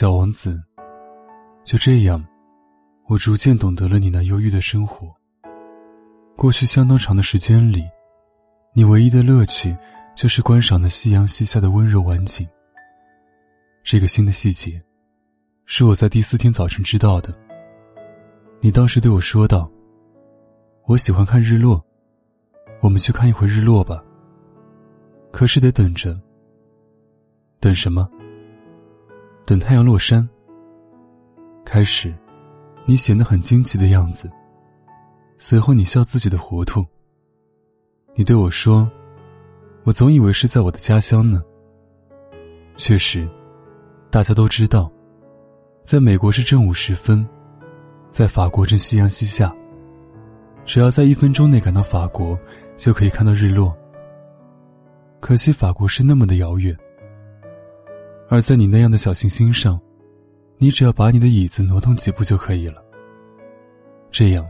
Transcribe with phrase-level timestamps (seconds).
[0.00, 0.58] 小王子。
[1.62, 2.26] 就这样，
[3.06, 5.14] 我逐渐懂得了你那忧郁的生活。
[6.38, 7.84] 过去相当长的时间里，
[8.72, 9.76] 你唯一的乐趣
[10.16, 12.48] 就是观赏那夕阳西下的温柔晚景。
[13.82, 14.82] 这个新的细节，
[15.66, 17.38] 是我在第四天早晨知道的。
[18.62, 19.70] 你当时对我说道
[20.88, 21.78] ：“我喜欢看日落，
[22.80, 24.02] 我们去看一回日落吧。”
[25.30, 26.18] 可是得等着。
[27.60, 28.08] 等什么？
[29.44, 30.28] 等太阳落山。
[31.64, 32.14] 开始，
[32.86, 34.30] 你显得很惊奇的样子。
[35.38, 36.84] 随后，你笑自己的糊涂。
[38.14, 38.90] 你对我说
[39.84, 41.42] ：“我总以为是在我的家乡呢。”
[42.76, 43.28] 确实，
[44.10, 44.90] 大家都知道，
[45.84, 47.26] 在美国是正午时分，
[48.10, 49.54] 在法国正夕阳西下。
[50.64, 52.38] 只要在一分钟内赶到法国，
[52.76, 53.74] 就可以看到日落。
[55.20, 56.76] 可惜，法国是那么的遥远。
[58.30, 59.78] 而在你那样的小行星上。
[60.62, 62.84] 你只要把你的椅子挪动几步就可以了。
[64.10, 64.46] 这样，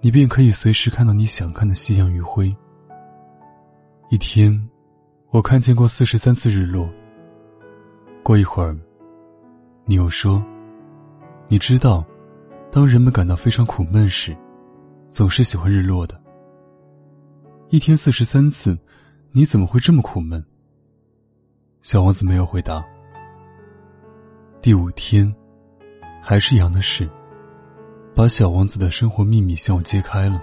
[0.00, 2.50] 你便可以随时看到你想看的夕阳余晖。
[4.08, 4.58] 一天，
[5.28, 6.88] 我看见过四十三次日落。
[8.22, 8.74] 过一会儿，
[9.84, 10.42] 你又说
[11.46, 12.02] ：“你知道，
[12.72, 14.34] 当人们感到非常苦闷时，
[15.10, 16.18] 总是喜欢日落的。”
[17.68, 18.78] 一天四十三次，
[19.30, 20.42] 你怎么会这么苦闷？
[21.82, 22.82] 小王子没有回答。
[24.64, 25.30] 第五天，
[26.22, 27.06] 还是羊的事，
[28.14, 30.42] 把小王子的生活秘密向我揭开了。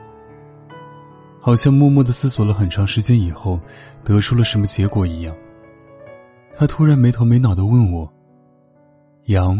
[1.39, 3.59] 好像默默的思索了很长时间以后，
[4.03, 5.35] 得出了什么结果一样。
[6.55, 8.07] 他突然没头没脑的问我
[9.25, 9.57] ：“羊，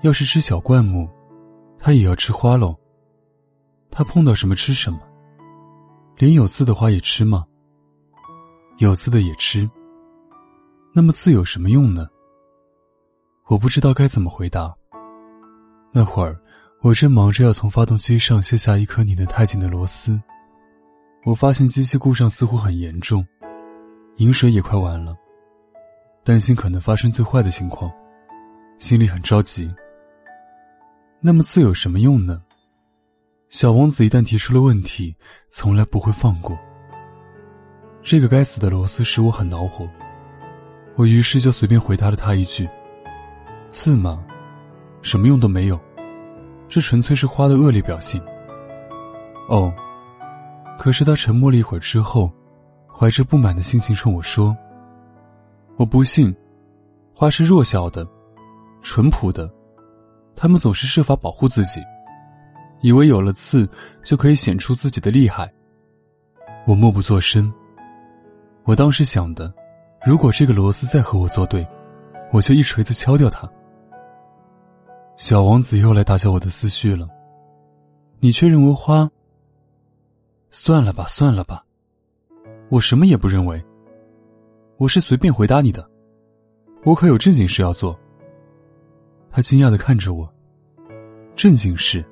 [0.00, 1.06] 要是吃小灌木，
[1.78, 2.74] 它也要吃花喽？
[3.90, 5.00] 它碰到什么吃什么？
[6.16, 7.44] 连有刺的花也吃吗？
[8.78, 9.70] 有刺的也吃。
[10.94, 12.06] 那么刺有什么用呢？”
[13.48, 14.74] 我不知道该怎么回答。
[15.92, 16.40] 那会儿，
[16.80, 20.20] 我正忙着要从发动机上卸下一颗拧得太紧的螺丝。
[21.24, 23.26] 我发现机器故障似乎很严重，
[24.16, 25.14] 饮水也快完了，
[26.24, 27.92] 担心可能发生最坏的情况，
[28.78, 29.72] 心里很着急。
[31.20, 32.42] 那么刺有什么用呢？
[33.50, 35.14] 小王子一旦提出了问题，
[35.50, 36.58] 从来不会放过。
[38.02, 39.88] 这个该死的螺丝使我很恼火，
[40.96, 42.68] 我于是就随便回答了他一句。
[43.72, 44.22] 刺吗？
[45.00, 45.80] 什么用都没有，
[46.68, 48.22] 这纯粹是花的恶劣表现。
[49.48, 49.72] 哦，
[50.78, 52.30] 可是他沉默了一会儿之后，
[52.86, 54.54] 怀着不满的心情冲我说
[55.76, 56.36] ：“我不信，
[57.14, 58.06] 花是弱小的，
[58.82, 59.50] 淳朴的，
[60.36, 61.80] 他们总是设法保护自己，
[62.82, 63.66] 以为有了刺
[64.04, 65.50] 就可以显出自己的厉害。”
[66.68, 67.50] 我默不作声。
[68.64, 69.52] 我当时想的，
[70.04, 71.66] 如果这个螺丝再和我作对，
[72.30, 73.50] 我就一锤子敲掉它。
[75.22, 77.08] 小王子又来打搅我的思绪了。
[78.18, 79.08] 你却认为花？
[80.50, 81.64] 算了吧，算了吧，
[82.70, 83.64] 我什么也不认为。
[84.78, 85.88] 我是随便回答你的，
[86.84, 87.96] 我可有正经事要做。
[89.30, 90.28] 他惊讶的看着我。
[91.36, 92.04] 正经事。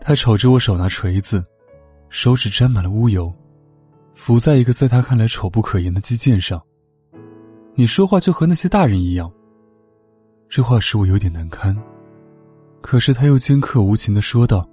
[0.00, 1.44] 他瞅着我手拿锤子，
[2.10, 3.34] 手指沾满了污油，
[4.14, 6.62] 浮在一个在他看来丑不可言的肌腱上。
[7.74, 9.28] 你说话就和那些大人一样。
[10.52, 11.74] 这话使我有点难堪，
[12.82, 14.68] 可是他又尖刻无情的说道：“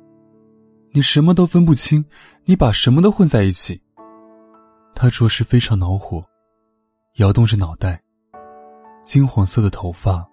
[0.91, 2.03] 你什么都分不清，
[2.44, 3.81] 你把什么都混在一起。”
[4.94, 6.22] 他着实非常恼火，
[7.16, 8.03] 摇动着脑袋，
[9.03, 10.28] 金黄色的头发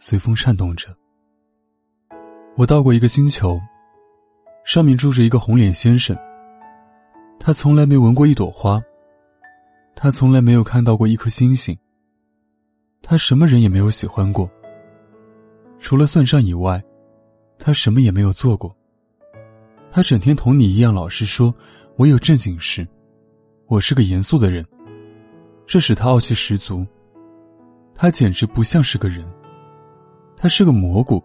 [0.00, 0.88] 随风颤动着。
[2.56, 3.60] 我到过一个星球，
[4.64, 6.18] 上面住着一个红脸先生。
[7.38, 8.82] 他从来没闻过一朵花，
[9.94, 11.78] 他从来没有看到过一颗星星，
[13.00, 14.50] 他什么人也没有喜欢过。
[15.80, 16.80] 除了算账以外，
[17.58, 18.72] 他什么也没有做过。
[19.90, 21.52] 他整天同你一样老实说
[21.96, 22.86] ：“我有正经事，
[23.66, 24.64] 我是个严肃的人。”
[25.66, 26.86] 这使他傲气十足。
[27.94, 29.26] 他简直不像是个人，
[30.36, 31.22] 他是个蘑菇。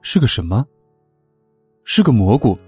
[0.00, 0.64] 是个什么？
[1.84, 2.58] 是个蘑菇。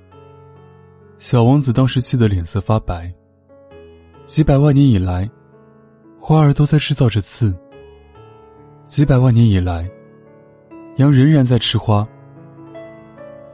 [1.17, 3.12] 小王子当时气得脸色发白。
[4.27, 5.29] 几百万年以来，
[6.21, 7.56] 花儿都在制造着刺。
[8.87, 9.91] 几百万年以来。
[10.97, 12.06] 羊仍然在吃花。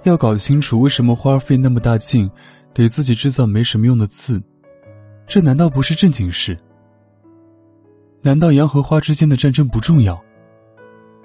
[0.04, 2.30] 要搞清楚为什么花费那么大劲，
[2.72, 4.42] 给自己制造没什么用的刺，
[5.26, 6.56] 这难道不是正经事？
[8.22, 10.20] 难道羊和花之间的战争不重要？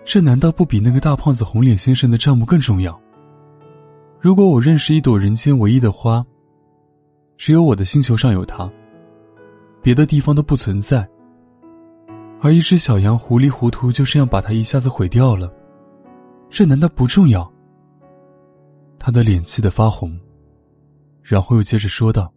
[0.03, 2.99] 这难道不比那个大胖子红脸先生的账目更重要？
[4.19, 6.25] 如果我认识一朵人间唯一的花，
[7.37, 8.71] 只有我的星球上有它，
[9.81, 11.07] 别的地方都不存在，
[12.41, 15.51] 而一只小羊糊里糊涂就这样把它一下子毁掉了，
[16.55, 17.51] 这难道不重要？
[18.99, 20.15] 他的脸气得发红，
[21.23, 22.31] 然后又接着说道：“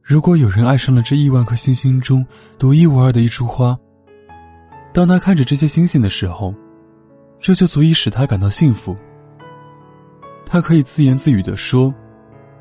[0.00, 2.24] 如果有人爱上了这亿万颗星星中
[2.58, 3.78] 独一无二的一株花，
[4.94, 6.54] 当他看着这些星星的时候，
[7.38, 8.96] 这就足以使他感到幸福。
[10.46, 11.94] 他可以自言自语地说：‘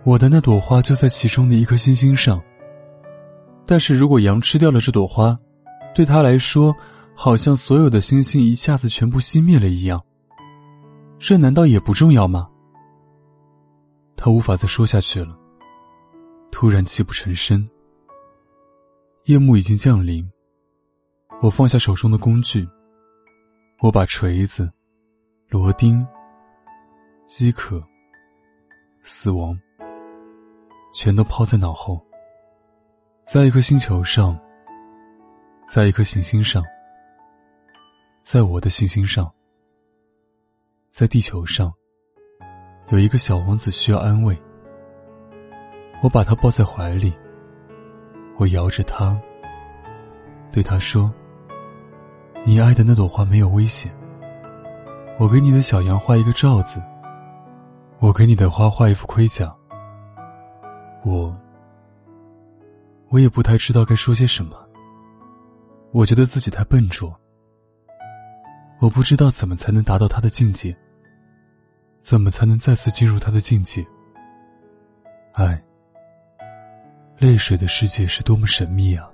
[0.04, 2.42] 我的那朵花就在其中的一颗星星上。’
[3.66, 5.40] 但是如果羊吃掉了这朵花，
[5.96, 6.76] 对他来说，
[7.16, 10.04] 好像所有的星星一下子全部熄灭了一样。
[11.26, 12.50] 这难道也不重要吗？
[14.18, 15.40] 他无法再说下去了。
[16.52, 17.66] 突然泣不成声。
[19.24, 20.30] 夜幕已经降临。
[21.42, 22.68] 我放下手中的工具。
[23.80, 24.70] 我把锤子、
[25.48, 26.06] 螺钉、
[27.26, 27.82] 饥渴、
[29.02, 29.58] 死亡，
[30.94, 32.06] 全都抛在脑后。
[33.26, 34.38] 在一颗星球上。
[35.70, 36.62] 在一颗行星上，
[38.22, 39.34] 在我的行星上，
[40.94, 41.74] 在地球上，
[42.90, 44.40] 有一个小王子需要安慰。
[46.04, 47.12] 我把他抱在怀里，
[48.38, 49.20] 我摇着他，
[50.52, 51.12] 对他说
[52.46, 53.92] ：“你爱的那朵花没有危险。
[55.18, 56.80] 我给你的小羊画一个罩子，
[57.98, 59.52] 我给你的花画一副盔甲。
[61.04, 61.36] 我，
[63.10, 64.56] 我也不太知道该说些什么。”
[65.92, 67.20] 我觉得自己太笨拙，
[68.80, 70.76] 我不知道怎么才能达到他的境界，
[72.04, 73.84] 怎么才能再次进入他的境界。
[75.32, 75.64] 爱，
[77.18, 79.10] 泪水的世界是多么神秘啊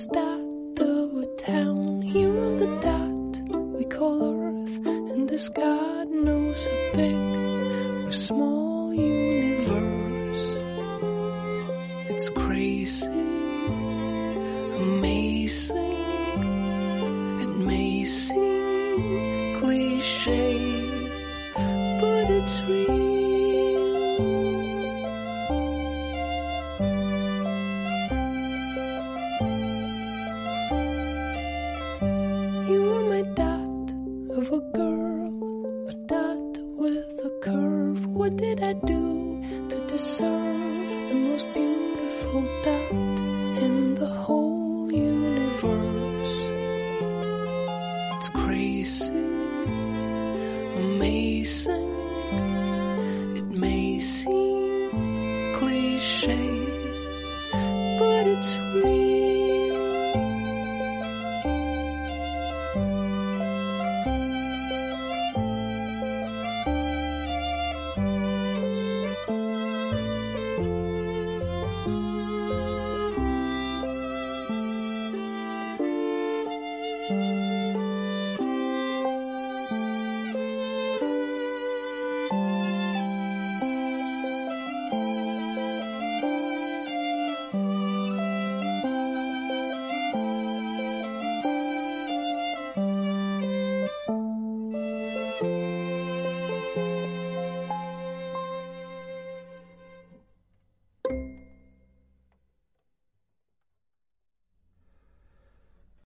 [0.00, 2.02] in this of a town.
[2.02, 3.40] Here on the dot
[3.76, 10.62] we call Earth, and this God knows how big or small universe.
[12.08, 13.06] It's crazy,
[14.76, 15.76] amazing.
[17.42, 20.58] It may seem cliche,
[22.00, 23.09] but it's real.
[38.50, 42.90] Did I do to deserve the most beautiful dot
[43.62, 46.34] in the whole universe?
[48.16, 49.06] It's crazy,
[50.84, 51.90] amazing.
[53.38, 56.42] It may seem cliche,
[58.00, 58.99] but it's real.